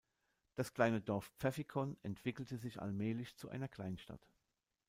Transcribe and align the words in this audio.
Das 0.55 0.73
kleine 0.73 0.99
Dorf 0.99 1.31
Pfäffikon 1.37 1.95
entwickelte 2.01 2.57
sich 2.57 2.81
allmählich 2.81 3.35
zu 3.35 3.49
einer 3.49 3.67
Kleinstadt. 3.67 4.27